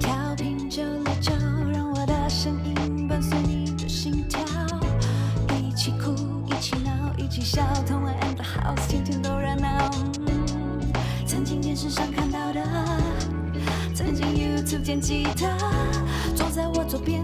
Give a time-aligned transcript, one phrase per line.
[0.00, 1.32] 调频九六九，
[1.72, 4.40] 让我的声音伴随你的心跳，
[5.58, 6.14] 一起哭，
[6.46, 9.90] 一起闹，一起笑，同玩 and the house，天天都热闹。
[11.26, 12.62] 曾经电视上看到的，
[13.94, 15.56] 曾经 YouTube 见吉他，
[16.34, 17.22] 坐在我左边，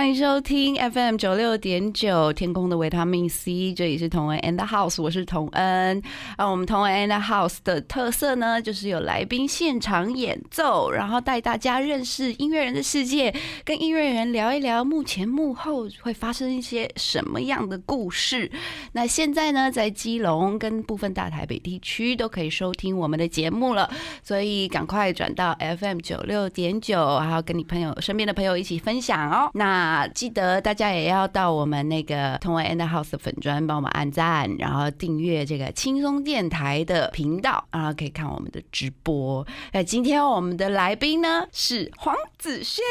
[0.00, 6.02] 欢迎收听 FM 九六点九天空的维他命 C，这里是同恩 and House，我是童恩。
[6.38, 18.50] 啊，我们同恩 and House 的特色呢，就是有来宾现场演奏，然后带大家认识音乐人的世界，跟音乐人聊一聊幕前幕后会发生一些什么样的故事。
[18.92, 23.92] 那现在呢，在基隆跟部分大台北地区都可以收听我们的节目了，
[24.24, 29.50] 所以赶快转到 FM 九六点九，还要跟你朋友身边的朋友一起分享哦。
[29.52, 39.46] 那记得大家也要到我们那个同为 and house 的粉砖帮我们按赞，然后订阅这个轻松电台的频道，然后可以看我们的直播。
[39.72, 42.84] 那今天我们的来宾呢是黄子轩，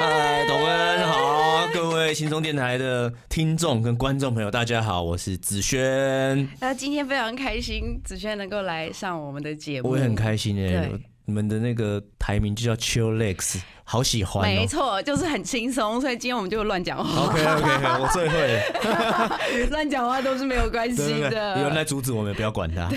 [0.00, 10.76] 嗨，董恩好，各位轻松电台的听众跟观众朋友，大家好，我是子轩，那今天非常开心，子轩能够来上我们的节目，我也很开心对。
[10.76, 10.90] 哎，
[11.24, 13.60] 你们的那个台名就叫 Chill Legs，
[13.92, 14.46] 好喜欢哦。
[14.46, 21.58] 没错，就是很轻松，所以今天我们就乱讲话，OK OK， 我最会了，乱讲话都是没有关系的。
[21.58, 22.88] 有人来阻止我们，不要管他。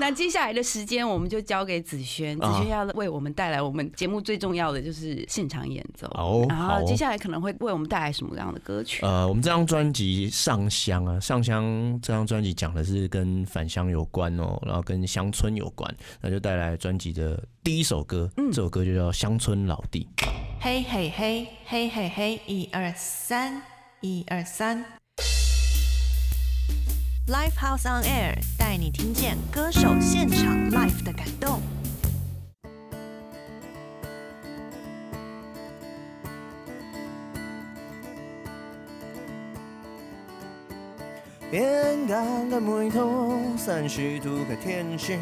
[0.00, 6.08] 那接下来的时间，我们就交给子轩，子啊轩要为我们带来我们节目最重要的就是现场演奏。
[6.08, 9.06] 哦然好接下来可能会为我们带来什么样的歌曲？
[9.06, 11.64] 呃，我们这张专辑《上香》啊，《上香》
[12.02, 20.00] 这张专辑讲的是跟返乡有关哦，然后跟乡村有关，那就带来专辑的第一首歌，嗯这首歌就叫《乡村老弟》。
[20.60, 23.62] 嘿嘿嘿嘿嘿嘿，一二三，
[24.00, 24.84] 一二三。
[27.28, 31.60] Live House on Air 带你听见歌手现场 live 的感动。
[41.50, 45.18] 边港的梅头，三十度嘅天氣，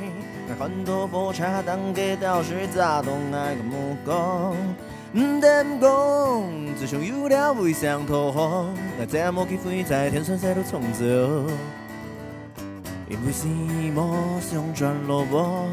[0.59, 4.57] 看到火車當嘅到水炸動愛個目光。
[5.13, 8.67] 唔得唔講，自從有了微上土風，
[8.99, 11.05] 我這麼去飛在天上西路衝走。
[13.09, 15.65] 因為是夢想轉落波，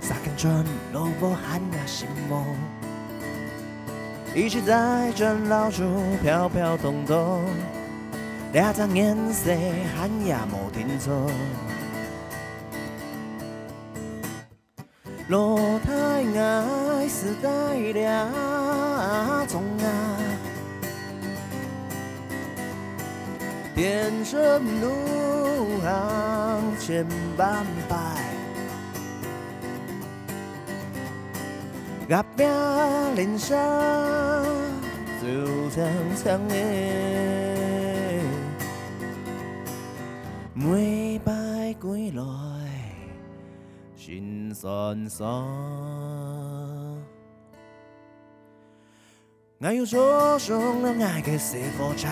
[0.00, 0.64] 撒根轉
[0.94, 2.42] 落波喊呀心夢。
[4.34, 5.82] 一起在這老樹
[6.24, 6.78] 飄飄
[8.56, 8.62] 動動。
[8.62, 9.50] 兩張顏色
[9.94, 11.30] 喊也冇停錯，
[15.28, 19.84] 落太愛是帶兩種啊，
[23.74, 24.88] 天生路
[25.82, 27.06] 行千
[27.36, 27.94] 萬擺，
[32.08, 32.48] 合拼
[33.16, 33.54] 人生
[35.20, 35.84] 就長
[36.24, 37.65] 長的。
[40.58, 41.32] 每擺
[41.82, 42.22] 歸來，
[43.94, 45.28] 心酸酸。
[49.58, 52.08] 我要坐上了愛嘅小火車，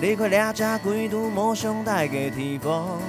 [0.00, 3.00] 離開兩隻歸途夢想帶嘅地方。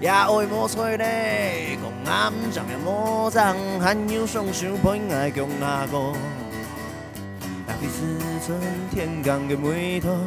[0.00, 6.14] 也愛莫吹咧，講暗藏嘅魔障，還有雙手配愛強那個。
[7.64, 10.26] 那是春天港嘅梅頭。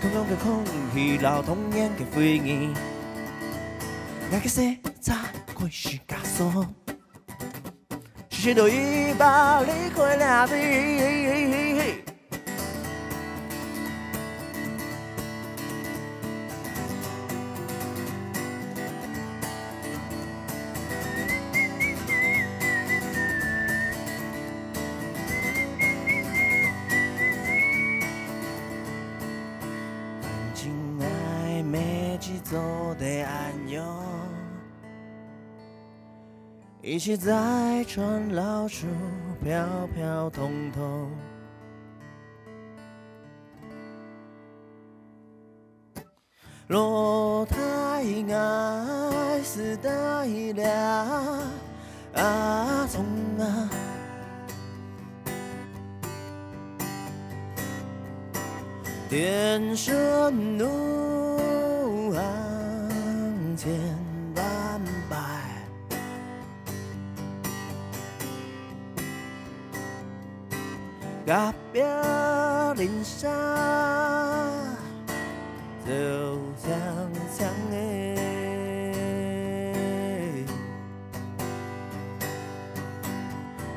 [0.00, 0.64] 同樣嘅空
[0.94, 2.72] 气，老，同样的回忆。
[4.30, 4.60] 我嘅世
[5.00, 5.12] 界
[5.54, 6.64] 開始加速，
[8.30, 10.54] 是都已把离开了地。
[36.88, 38.86] 一起在船老处
[39.44, 39.62] 飘
[39.94, 41.10] 飘通通。
[46.68, 47.58] 落太
[48.32, 50.24] 矮，死带
[50.54, 50.72] 凉，
[52.14, 53.04] 啊，从
[53.38, 53.70] 啊。
[59.10, 63.97] 天生怒昂天。
[71.28, 71.34] 隔
[71.74, 73.30] 壁人生
[75.84, 75.90] 走
[76.56, 76.66] 长
[77.36, 77.76] 长的。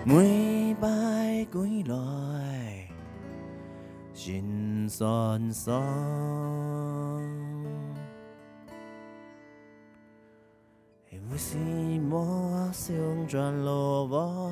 [0.06, 2.88] 每摆归来，
[4.14, 5.78] 心酸酸。
[11.10, 11.58] 有时
[12.00, 12.96] 莫想
[13.28, 14.50] 转路无，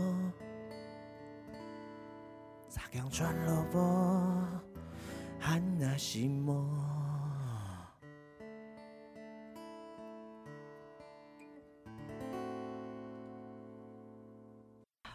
[2.91, 4.44] 咋讲转路无，
[5.39, 6.68] 喊那是无。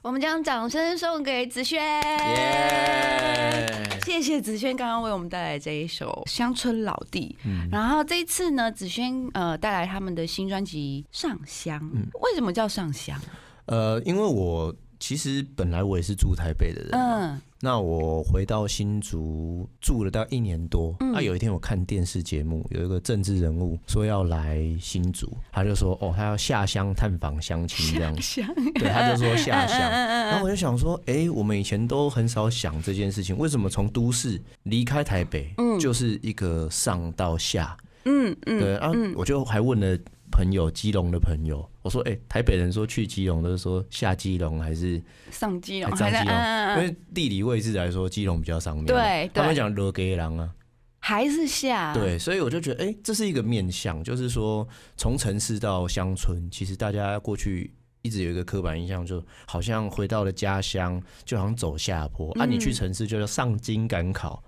[0.02, 1.82] 我们将掌声送给子轩。
[1.82, 3.66] 耶！
[4.04, 13.18] 谢谢子轩刚刚为我们带来这一首《乡村老弟》，嗯然后这一次呢，子轩呃带来他们的新专辑《上香》，嗯为什么叫上香？
[13.66, 20.94] 呃，因为我其实本来我也是住台北的人，嗯那我回到新竹住了大概一年多。
[21.00, 28.14] 嗯那、有一天我看电视节目，有一个政治人物说要来新竹，他就说哦，他要下乡探访乡亲这样。
[28.14, 28.42] 子，
[28.74, 29.78] 对，他就说下乡。
[29.80, 37.74] 然然后我就想说，哎、我们以前都很少想这件事情，为什么从都市离开台北，嗯就是一个上到下？
[38.04, 39.98] 嗯嗯，对，然后嗯我就还问了
[40.34, 45.00] 朋友，基隆的朋友，我说，哎、台北人说去基隆都是说下基隆还是
[45.30, 46.36] 上基隆，还上基隆？
[46.76, 48.88] 因为地理位置来说，基隆比较上面嘛。
[48.88, 50.50] 对对他们讲罗给郎啊，
[50.98, 54.66] 还是下，对，所以我就觉得，哎、这是一个面向，就是说
[54.96, 57.72] 从城市到乡村，其实大家过去。
[58.06, 62.44] 一直有一个刻板印象，就好像回到了家乡，就好像走下坡、啊。
[62.44, 64.44] 你去嗯城市就叫上京赶考，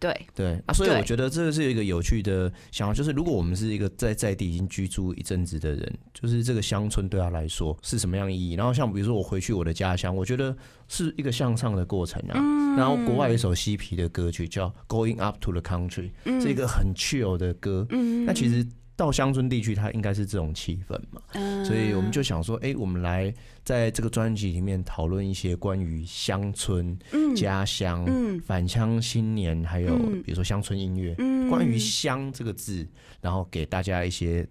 [0.00, 8.54] 对，对啊，所以我觉得这个是一个有趣的想法，就是如果我们是一个在在地已经居住一阵子的人，就是这个乡村对他来说是什么样的意义？
[8.54, 10.56] 然后像比如说我回去我的家乡，我觉得
[10.88, 12.34] 是一个向上的过程啊。
[12.36, 16.10] 嗯然后国外有一首嬉皮的歌曲叫《Going Up to the Country》，
[16.40, 17.84] 是一个很 chill 的歌。
[17.90, 18.64] 嗯那其实
[19.00, 21.22] 到乡村地区，它应该是这种气氛嘛。
[21.32, 21.64] 嗯。
[21.64, 27.34] 所以我们就想说，哎、我们来在这个专辑里面讨论一些关于乡村、嗯。
[27.34, 28.38] 家乡、嗯。
[28.40, 30.22] 返乡新年，还有嗯。
[30.22, 31.48] 比如说乡村音乐，嗯。
[31.48, 32.86] 关于“乡”这个字，
[33.22, 34.46] 然后给大家一些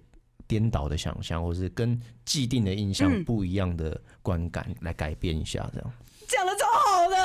[0.48, 3.24] 颠倒的想象，或是跟既定的印象嗯。
[3.24, 5.94] 不一样的观感，来改变一下，这样。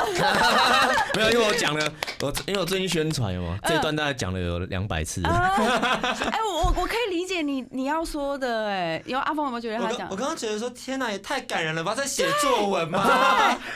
[1.15, 5.23] 没有，因为我讲了，我因为我最近宣传嘛，这一段大概讲了有两百次。
[5.25, 10.25] 哎，我我我可以理解你你要说的，哎，因为阿峰有没有觉得他讲我刚？
[10.25, 13.01] 刚刚觉得说，天哪，也太感人了吧，在写作文吗？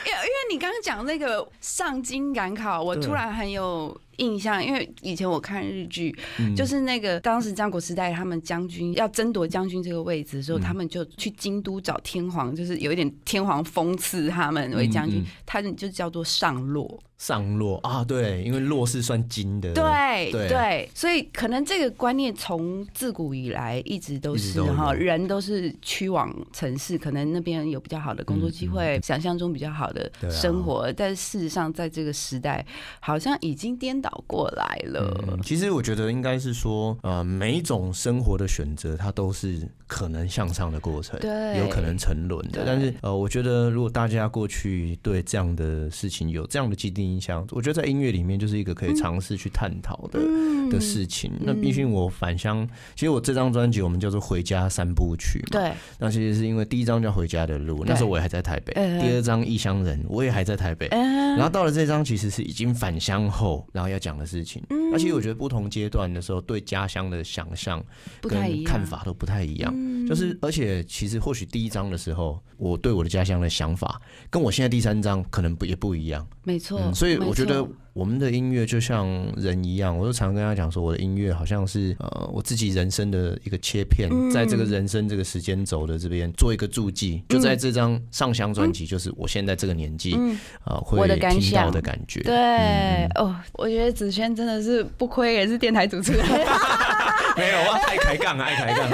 [0.05, 6.55] 因为因为你刚刚讲那个上京赶考，我突然很有印象，因为以前我看日剧，嗯。
[6.55, 10.61] 就是那个当时战国时代他们将军要争夺将军这个位置的时候，嗯。
[10.61, 16.99] 他们就去京都找天皇，就是有一点天皇封赐他们为将军他们就叫做上洛。
[17.19, 17.77] 上落。
[17.83, 20.49] 啊，对，因为落是算金的，对对。
[20.49, 32.65] 对，所以可能这个观念从自古以来一直都是哈，人都是趋往城市，可能那边有比较好的工作机会，想象中比较好的生活，但事实上在这个时代
[32.99, 35.23] 好像已经颠倒过来了。
[35.27, 41.59] 嗯，其实我觉得应该是说，呃，每一种生活的选择，它都是可能向上的过程，对。
[41.59, 42.63] 有可能沉沦的。
[42.65, 51.31] 但是，呃，我觉得如果大家过去对这样的事情有这样的既定印象，我觉得在音乐里面就是一个可以尝试去探讨的、嗯的事情。
[51.39, 55.61] 那毕竟我返乡，其实我这张专辑我们叫做《回家三部曲》嘛。
[55.61, 60.87] 对，那其实是因为第一张叫《回家的路》，那时候我也还在台北；嗯第二张《异乡人》，我也还在台北。
[60.91, 64.61] 嗯然后到了这张，其实是已经返乡后，然后要讲的事情。
[64.69, 67.83] 嗯那其实我觉得不同阶段的时候，对家乡的想象
[68.21, 69.73] 跟看法都不太一样。
[70.09, 76.27] 嗯就是而且其实或许第一章的时候，我对我的家乡的想法，跟我现在第三章可能不也不一样。
[76.43, 77.63] 没错、嗯，所以我觉得
[77.99, 92.21] 我们的音乐就像人一样，我就常跟他讲说，我的音乐好像是呃我自己人生的一个切片，嗯在这个人生这个时间轴的这边做一个注记，就在这张上香专辑，就是我现在这个年纪嗯啊、会听到的感觉。
[92.21, 96.25] 对、嗯哦，我觉得子轩真的是不亏，也是电台主持人。
[97.35, 98.89] 没有我，爱抬杠，爱抬杠。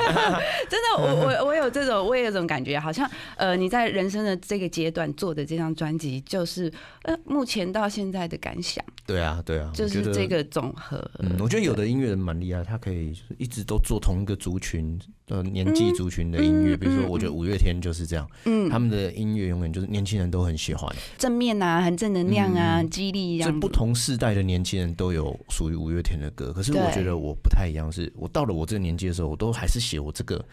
[0.68, 6.72] 真的，我我我有这种，我也有这种感觉，好像呃，你在人生的这个阶段做的这张专辑，就是
[7.04, 8.84] 呃，目前到现在的感想。
[9.06, 10.98] 对啊，对啊，就是这个总和。
[11.20, 18.70] 嗯，我觉得有的音乐人蛮厉害，他可以就是一直都做同一个族群的年纪族群的音乐，比如说我觉得五月天就是这样，嗯。
[18.70, 26.52] 他们的音乐永远就是年轻人都很喜欢，正面啊，很正能量啊，激励这不同世代的年轻人都有属于五月天的歌。
[26.52, 30.44] 可是我觉得我不太一样，是我到了我这个年纪的时候，我都还是写我这个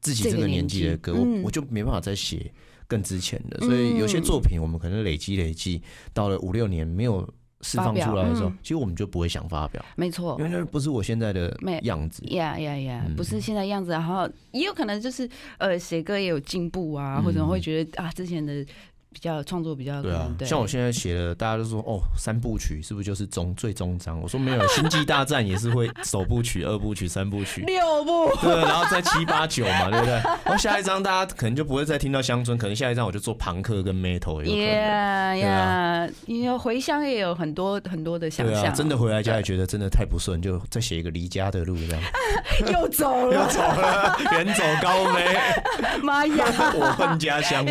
[0.00, 1.42] 自己这个年纪的歌，嗯。
[1.42, 2.52] 我我就没办法再写
[2.88, 5.80] 更之前的，所以有些作品我们可能累积累积，
[6.12, 7.28] 到了五六年没有
[7.62, 10.44] 释放出来的时候嗯，其实我们就不会想发表，没错因。
[10.44, 12.22] 为那不是我现在的样子。
[12.26, 13.04] 呀呀呀！
[13.06, 18.64] 嗯不是现在样子，然后也有可能就是呃，写歌也有进步啊，嗯或者会觉得啊，之前的
[19.12, 24.20] 比较创作比较对啊像我现在写的，大家都说哦，三部曲是不是就是终最终章？
[24.20, 30.12] 我说没有，《星际大战》也是会首部曲、二部曲、三部曲，六部对，然后再七八九嘛，对不对？
[30.14, 34.58] 然后下一章大家可能就不会再听到乡村，可能下一章我就做朋克跟 metal 有可能。
[34.58, 42.02] 呀对呀，因为回乡也有很多很多的想对啊，象，真的回来家也觉得真的太不顺，就再写一个离家的路这样。
[42.72, 45.36] 又走了，又走了，远走高飞，
[46.02, 46.44] 妈呀！
[46.74, 47.66] 我奔家乡。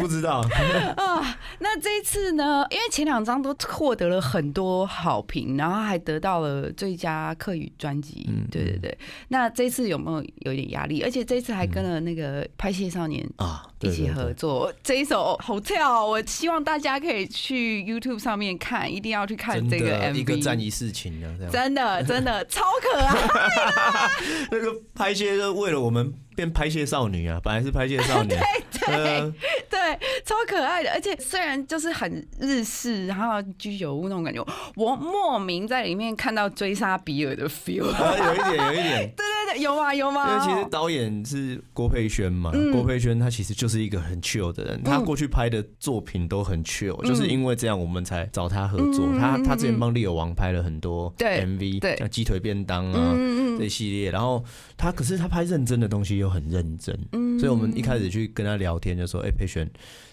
[0.00, 0.44] 不知道，
[0.96, 2.64] 啊，那这一次呢？
[2.70, 8.24] 因为前两张都获得了很多好评，然后还得到了最佳客语专辑。
[8.28, 8.96] 嗯对对对。
[9.28, 11.02] 那这一次有没有有点压力？
[11.02, 14.02] 而且这一次还跟了那个拍戏少年啊，一起。
[14.12, 20.14] 合作，这一首 Hotel，我希望大家可以去 YouTube 上面看，一定要去看真这个，MV。
[20.14, 24.10] 一个战一事情的，真的真的 超可爱，
[24.52, 28.30] 那个拍戏就为了我们变拍戏少女啊，本来是拍戏少女，
[28.86, 29.32] 对对
[29.70, 30.90] 对，超可爱的。
[30.92, 34.44] 而且虽然就是很日式，然后居酒屋那种感觉，
[34.76, 37.88] 我莫名在里面看到追杀比尔的 feel。
[37.90, 39.12] 啊有一点，有一点。
[39.16, 39.94] 对 对对，有吗？
[39.94, 40.14] 有因？
[40.14, 49.06] 为其实导演是郭佩轩嘛，嗯郭佩轩他其实就是一个很 chill 的人，他过去拍的作品都很 chill，、就是因为这样我们才找他合作。
[49.06, 54.42] 嗯他他之前帮利友王拍了很多 MV，对像鸡腿便当啊、嗯这一系列，然后
[54.76, 59.68] 他可是他拍认真的东西又很认真，嗯所以我们一开始去跟他聊天就说，哎、佩轩，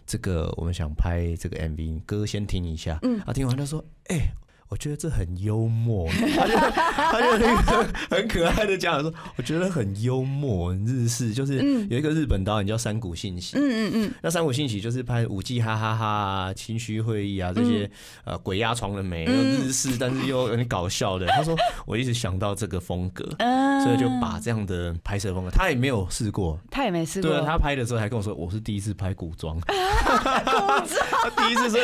[0.05, 2.99] 这个我们想拍这个 MV，歌先听一下。
[3.03, 4.31] 嗯他听完他说，哎、
[4.69, 11.87] 我觉得这很幽默， 他就他就那个很可爱的讲说，我觉得很幽默，日式，就是嗯。
[11.89, 17.89] 有一个日本导演叫山谷信息，嗯嗯嗯，那山谷信息就是拍五 G 哈哈哈啊、清虚会议啊这些、
[18.25, 21.25] 呃鬼压床的美，又日式但是又有点搞笑的。
[21.35, 21.55] 他说
[21.87, 26.59] 我一直想到这个风格，嗯所以就把这样的拍摄风格，他也没有试过。
[26.69, 29.59] 他也没试过，他拍的时候还跟我说，我是第一次拍古装，
[31.55, 31.83] 他第一次，所以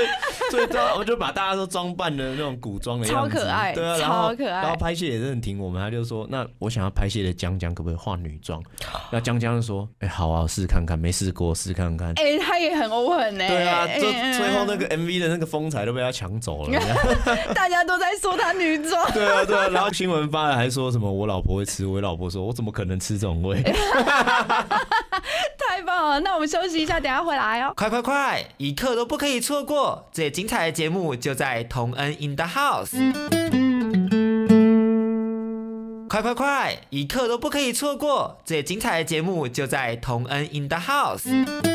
[0.51, 0.67] 所以
[0.97, 8.61] 我就把大家都装扮的那种古装的样子，超可爱对啊，然后可爱然后拍戏也是很挺我们，他就说，那我想要拍戏的江江可不可以化女装？
[9.11, 12.13] 那江江就说，哎、好啊，试试看看，没试过，试看看。
[12.15, 16.79] 哎、他也很 open 呢、对啊，就哎最后那个 MV 的那个风采都被他抢走了。
[17.53, 23.61] 大家都在说他女装，对啊，对啊，然后新闻发了还说什么我老婆会吃，我老婆说我怎么可能吃这种味？
[26.23, 27.73] 那我们休息一下，等下回来哦。
[27.75, 30.05] 快快快，一刻都不可以错过！
[30.11, 32.95] 最精彩的节目就在同恩 in the house。
[36.07, 38.37] 快快快，一刻都不可以错过！
[38.45, 41.74] 最精彩的节目就在同恩 in the house。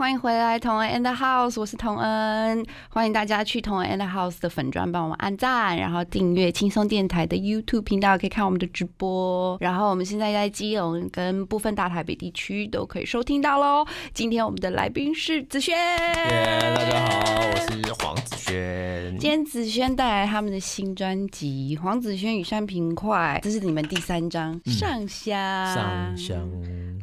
[0.00, 9.58] 欢迎回来，同恩 and house，我是同恩，欢迎大家去同恩 and house 的粉砖帮我们按赞，然后订阅轻松电台的 YouTube 频道，可以看我们的直播。
[9.60, 13.84] 然后我们现在在基隆跟部分大台北地区都可以收听到喽。
[14.14, 19.18] 今天我们的来宾是子轩，耶，大家好，我是黄子轩。
[19.18, 25.38] 今天子轩带来他们的新专辑《黄子轩与山平快》，这是你们第三张《上香》。
[25.74, 26.38] 上香，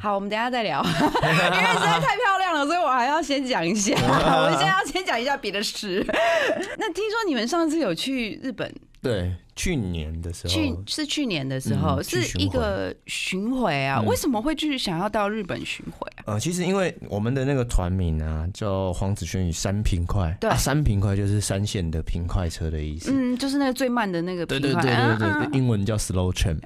[0.02, 3.94] 好，我们等一下再聊， 因为实在太漂亮了，所以我还要先讲一下。
[4.00, 6.06] 我现在要先讲一下别的事。
[6.78, 14.00] 那听说你们上次有去日本，对，去年的时候，去是去年的时候，嗯是一个巡回啊？
[14.02, 16.34] 嗯为什么会去想要到日本巡回啊？
[16.34, 23.12] 呃，其实因为我们的那个团名啊，叫黄子轩与三平快，对啊，三平快就是三线的平快车的意思。
[23.14, 26.58] 嗯，就是那个最慢的那个对平快，对对对对，嗯英文叫 slow train。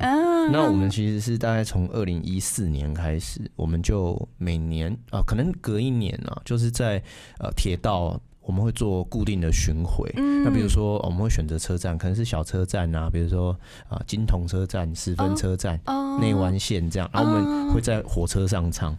[0.47, 7.01] 嗯，那我们其实是大概从二零一四年开始，我们就每年啊、可能隔一年啊，就是在
[7.39, 10.11] 呃铁道我们会做固定的巡回。
[10.17, 10.43] 嗯。
[10.43, 13.55] 那比如说我们会选择车站，可能是小车站啊，比如说
[13.87, 16.17] 啊、金铜车站、十分车站、哦。
[16.19, 18.97] 内湾线这样，然后我们会在火车上唱。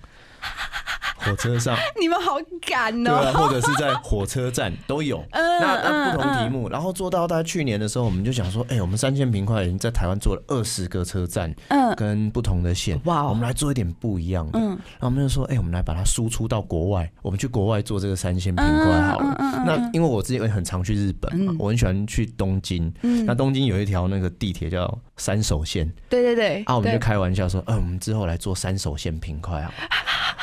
[1.25, 2.37] 火车上， 你们好
[2.67, 3.47] 赶对啊，哦。
[3.47, 5.19] 或者是在火车站都有。
[5.33, 14.59] 嗯那那不同嗯题目，然后做到大概去年的时候，我们就想说，哎、我们三千平块已经在台湾做了二十个车站，嗯跟不同的线，哇哦我们来做一点不一样的。
[14.59, 19.37] 嗯然后我们就说，哎、我们来把它输出到国外，我们去国外做这个三线平块好了。
[19.65, 22.93] 那因为我之前很常去日本嘛，嗯我很喜欢去东京。
[23.03, 29.75] 嗯那东京有一条那个地铁叫三手线对对对，啊，我们就对开玩笑说，嗯、我们之后来做三手线平块好了。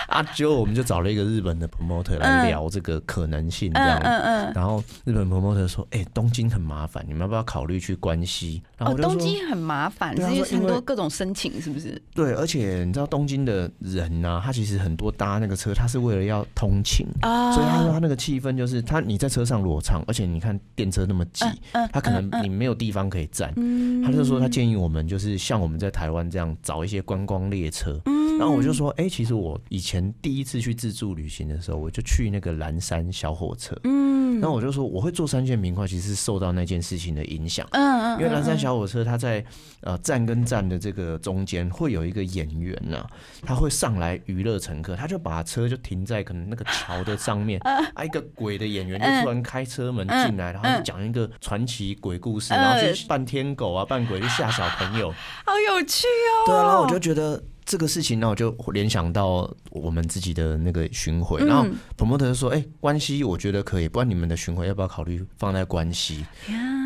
[0.10, 4.00] 啊，结果我们就找了一个日本的 promoter 来聊这个可能性，这嗯样。
[4.00, 4.54] 嗯嗯。
[4.54, 12.02] 然后日本 promoter 说：“哎、东京很麻烦，你们要不要考虑去关西？”然后哦，我就说：“东京很麻烦，对啊是因为说因为很多各种申请，是不是？
[12.14, 28.00] 对，而且你知道东京的人呢、他其实很多搭那个车，他是为了要通勤，啊所以他说他那个气氛就是他你在车上裸唱，而且你看电车那么挤，嗯他可能你没有地方可以站，嗯他就说他建议我们就是像我们在台湾这样找一些观光列车。
[28.06, 33.78] 嗯然后我就说，哎、其实我以前第一次去自助旅行的时候，我就去那个蓝山小火车。
[33.84, 37.68] 嗯然后我就说，我会做三线名块，其实是受到那件事情的影响。
[37.72, 39.44] 嗯嗯因为蓝山小火车，它在
[39.82, 43.06] 呃站跟站的这个中间会有一个演员呐、
[43.42, 55.12] 他会上来娱乐乘客，他就把车就停在可能那个桥的上面， 啊，一个鬼的演员就突然开车门进来，然后就讲一个传奇鬼故事，然后去扮天狗啊，扮鬼去吓小朋友，
[55.44, 56.46] 好有趣哦。
[56.46, 57.44] 对啊，然后我就觉得。
[57.70, 66.26] 这个事情，那我就联想到我们自己的那个巡回，然后嗯 promoter 就说：“哎、关西我觉得可以，不然你们的巡回要不要考虑放在关西？”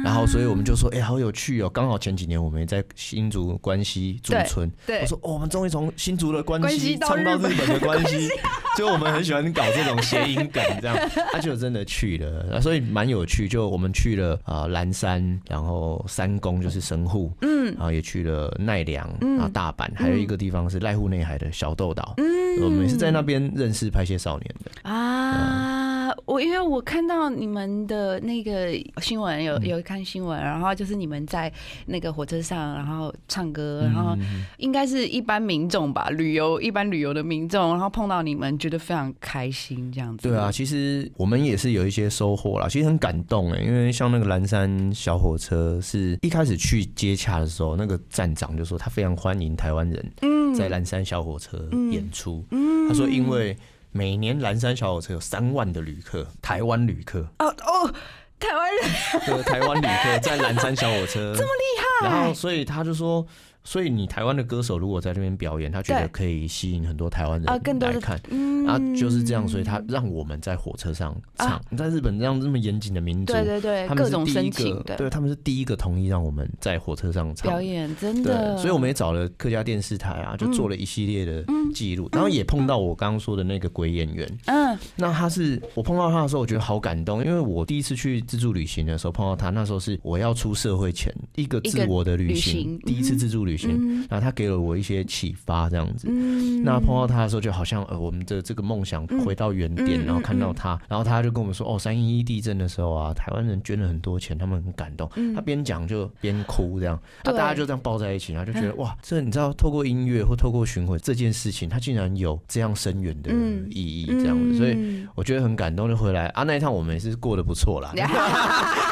[0.03, 1.69] 然后，所以我们就说：“哎、好有趣哦！
[1.69, 8.27] 刚好前几年我们也在新竹关西驻村，对我说：哦，我们终于从新竹的关关西西到唱到日本的关系，
[8.77, 10.97] 就我们很喜欢搞这种谐音梗，这样，
[11.31, 13.47] 他就真的去了，所以蛮有趣。
[13.47, 24.89] 就我们去了啊、蓝山，然后三宫就是神户，嗯，然后也去了奈良，然后大阪，还有一个地方是濑户内海的小豆岛，嗯，我们也是在那边认识拍戏少年的。
[24.89, 29.73] 啊，我因为我看到你们的那个新闻，有嗯。
[29.73, 31.51] 有看新闻，然后就是你们在
[31.87, 34.15] 那个火车上，然后唱歌，嗯然后
[34.57, 40.29] 应该是一般民众吧，旅游一般旅游的民众，然后碰到你们，觉得非常开心这样子。
[40.29, 51.57] 对啊，，其实我们也是有一些收获啦，其实很感动哎，因为像那个蓝山小火车，是一开始去接洽的时候，那个站长就说他非常欢迎台湾人嗯在蓝山小火车
[51.91, 52.45] 演出，
[52.87, 53.57] 他说因为
[53.91, 57.93] 每年蓝山小火车有三万的旅客，台湾旅客，哦哦，
[58.39, 58.89] 台湾人。
[59.25, 61.33] 对，台湾旅客在蓝山小火车。
[61.37, 63.25] 这么厉害，然后所以他就说。
[63.63, 71.61] 所以你台湾的歌手如果在那边表演，他觉得可以吸引很多台湾人来看，嗯啊，就是这样，所以他让我们在火车上唱。
[71.69, 77.61] 你在日本这样这么严谨的民族，对对对，他们是第一个，对，他们是第一个同意让我们在火车上唱表。
[77.61, 84.29] 演，真对的，，所以我们也找了客家电视台啊，就做了一系列的记录，然后也碰到我刚刚说的那个鬼演员。
[84.45, 94.05] 嗯那他是我碰到他的时候，我觉得好感动，因为我第一次去自助旅行的时候碰到他，那时候是我要出社会前一个自我的旅行第一次自助旅行，嗯。
[94.09, 96.07] 然后他给了我一些启发，这样子。
[96.09, 96.63] 嗯。
[96.63, 105.09] 那碰到他的时候，就好像呃，我们的这个梦想回到原点，然后看到他，然后他就跟我们说，哦，三一一地震的时候啊，台湾人捐了很多钱，他们很感动。
[105.35, 107.37] 他边讲就边哭，这样，那嗯对。
[107.37, 113.67] 大家就这样抱在一起，然后就觉得哇，这你知道，透过音乐或透过巡回这件事情，他竟然有这样深远的嗯。
[113.69, 116.43] 意义，这样子，所以我觉得很感动，就回来啊。
[116.43, 118.07] 那一趟我们也是过得不错啦， 刚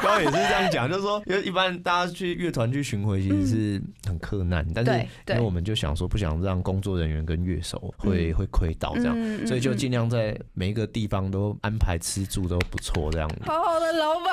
[0.04, 4.92] 刚也是这样讲，就是说，因为一般大家去乐团去巡回，其实是很困难，但是
[5.26, 13.28] 对因为我们就想说，不想让工作人员跟乐手会、会亏到这样，嗯所以就尽量在每一个地方都安排吃住都不错这样。
[13.46, 14.32] 好好的老板。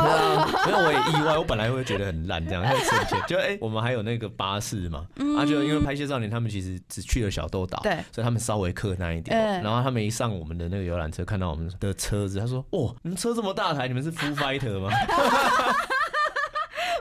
[0.00, 3.18] 啊，没有我也意外，我本来会觉得很烂这样，很省钱。
[3.28, 5.06] 就哎、我们还有那个巴士嘛，
[5.38, 7.92] 啊，就因为拍戏少年他们其实只去了小豆岛，对。
[8.10, 9.36] 所以他们稍微客难一点。
[9.36, 9.62] 嗯。
[9.62, 14.88] 然后他们一上我们的那个游览车，看到我们的车子，他说：“哦，你们车这么大台，你们是 Full Fighter 吗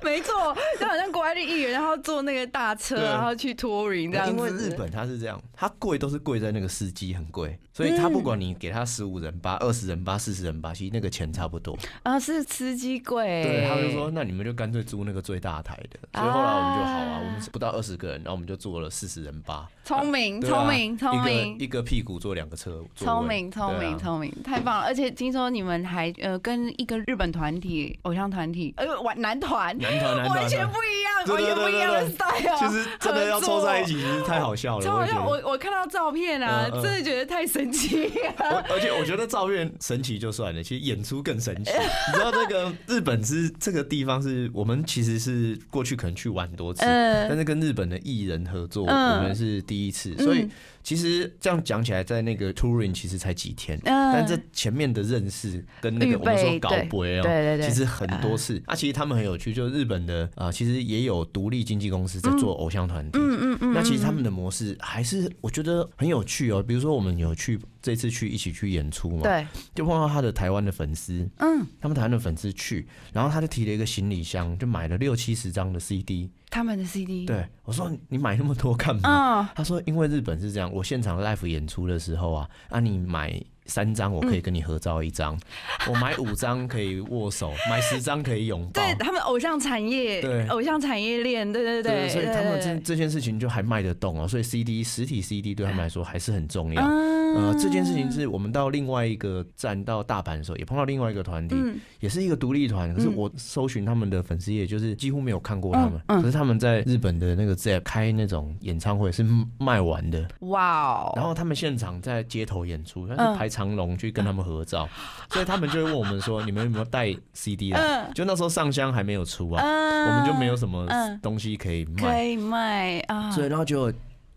[0.04, 4.32] 没错，就好像国外的艺人，然后坐那个大车，然后去 touring 这？”样子。
[4.32, 11.78] 因为日本他是这样，他贵都是贵在那个司机很贵，所以他不管你给他十五人八、二十人八、四十人八，其实那个钱差不多。
[12.04, 16.00] 啊是司机贵，对，他们就说，那你们就干脆租那个最大台的。
[16.20, 19.68] 所以后来我们就好啊，我们是不到二十个人，然后我们就坐了四十人八。
[19.84, 24.86] 聪明聪明聪明一个一个屁股坐两个车，聪明聪明聪明，太棒了！
[24.86, 32.58] 而且听说你们还呃跟一个日本团体偶像团体，呃玩男团，男团男团完全不一样，对完全对不一样的 style。
[32.60, 34.86] 其实真的要凑在一起，其实太好笑了。
[34.86, 35.24] 超好笑！
[35.26, 38.34] 我我我看到照片啊，真的觉得太神奇了。
[38.40, 41.72] 我而且我觉得照片神奇就算了，其实演出更神奇。
[42.12, 50.48] 你知道这个日本是这个地方是我们其实是过去可能去玩很多次，嗯但是跟日本的艺人合作，嗯我们是第一次，所以。
[50.90, 58.60] 其实这样讲起来，在那个 touring 其实才几天，嗯但这前面的认识跟那预个我们说搞博哦，对对对其实很多次。
[58.66, 63.20] 啊，其实他们很有趣，就日本的啊、其实也有独立经纪公司在做偶像团体。
[63.20, 66.64] 嗯嗯嗯，那其实他们的模式还是我觉得很有趣哦。
[66.64, 76.32] 比如说我们有去这次去一起去演出嘛，对，就碰到他的台湾的粉丝，嗯，他们台湾的粉丝去，然后他就提了一个行李箱，就买了六七十张的 CD。
[76.50, 79.42] 他们的 CD，，对我说你买那么多干嘛？
[79.42, 85.40] 嗯，他说因为日本是这样，我现场 live 演出的时候啊，啊你买三张我可以跟你合照一张，
[85.88, 88.82] 我买五张可以握手， 买十张可以拥抱。
[88.82, 90.48] 对他们偶像产业，对。
[90.48, 96.84] 偶像产业链，对对对，所以他们这这件事情就还卖得动哦，所以 CD 实体 CD 对他们来说还是很重要。
[96.84, 101.78] 嗯呃，这件事情是我们到另外一个站到大阪的时候，也碰到另外一个团体，嗯。
[102.00, 106.02] 也是一个独立团，可是我搜寻他们的粉丝页，就是几乎没有看过他们。
[106.08, 109.24] 可是他们在日本的那个 ZEP 开那种演唱会是
[109.60, 113.34] 卖完的，哇哦，然后他们现场在街头演出，但嗯。
[113.34, 114.88] 是排长龙去跟他们合照，
[115.32, 118.14] 所以他们就会问我们说：“你们有没有带 CD 来？”嗯。
[118.14, 120.06] 就那时候上香还没有出啊，嗯。
[120.08, 121.20] 我们就没有什么嗯。
[121.22, 123.92] 东西可以可卖，以卖啊，所以然后就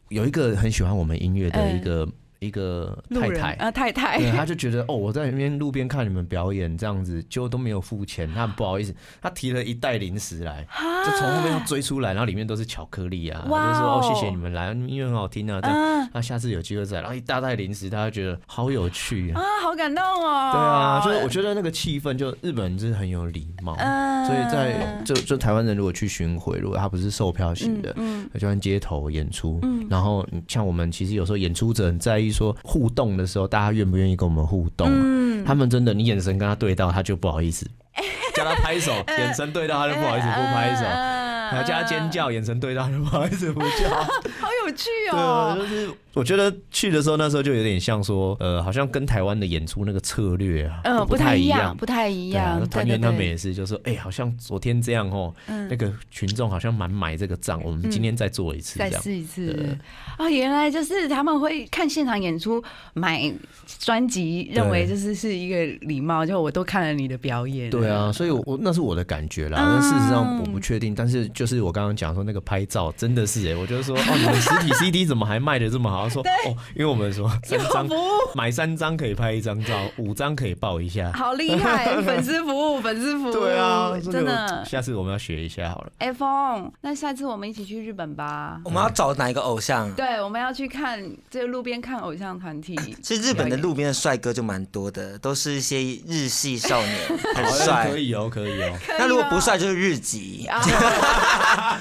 [0.09, 2.07] 有一个很喜欢我们音乐的嗯一个
[2.42, 3.52] 一个太太。
[3.55, 10.66] 啊，太太，对，他就觉得哦，我在那边路边看你们表演这样子，就都没有付钱， 他很不好意思，他提了一袋零食来，
[11.07, 16.09] 就从后面追出来，然后里面都是巧克力啊，哇就说哦哦谢谢你们来，音乐很好听啊，这样，嗯。
[16.12, 19.40] 那下次有机会再来，然后一大袋零食，大家觉得好有趣啊。
[19.40, 24.26] 啊，好感动哦，对啊，就是我觉得那个气氛，就日本人就是很有礼貌，嗯。
[24.26, 35.45] 所以在就就台湾人如果去巡回，如果他不是售票型的，嗯就像街头演出，然后像我们其实有时候演出者很在意说互动的时候，大家愿不愿意跟我们互动啊、嗯。
[35.45, 37.64] 他们真的，你眼神跟他对到，他就不好意思，
[38.35, 43.90] 叫他拍手，眼神对到他就不好意思不拍手，嗯还要叫他尖叫，眼神对到他就不好意思不叫。
[43.90, 58.79] 好 有趣哦，就是我觉得去的时候，那时候就有点像说，呃，好像跟台湾的演出那个策略啊，嗯，都不太一样，不太一样，团员他们也是，就说，哎、好像昨天这样哦，嗯那个群众好像蛮买这个账，我们今天再做一次。
[58.79, 59.79] 再试一次对
[60.18, 60.31] 啊！
[60.31, 63.33] 原来就是他们会看现场演出，买
[63.79, 67.70] 专辑，认为就是是一个礼貌，就我都看了你的表演。
[67.70, 70.94] 对啊，所以我我那是我的感觉啦，嗯但事实上我不确定。
[70.94, 76.05] 但是就是我刚刚讲说那个拍照真的是哎、我就说哦，你们实体 CD 怎么还卖的这么好？
[76.05, 81.11] 他说哦，因为我们说 三张服务买三张可以拍一张照，五张可以抱一下。
[81.12, 84.65] 好厉害， 粉丝服务，粉丝服务，对啊，真的。
[84.65, 85.93] 下次我们要学一下好了。
[86.01, 88.61] iPhone，那下次我们一起去日本吧。
[88.65, 89.93] 我们要找哪一个偶像？
[89.95, 92.77] 对，我们要去看这个路边看偶像团体。
[93.03, 96.97] 其实日本的路边的帅哥就蛮多的，都是一些日系少年，
[97.35, 97.99] 很好帅可。
[97.99, 98.77] 以哦，可以哦。
[98.99, 100.47] 那如果不帅就是日籍。
[100.49, 100.61] 啊，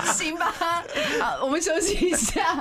[0.06, 0.54] 行吧，
[1.20, 2.61] 好，我们休息一下，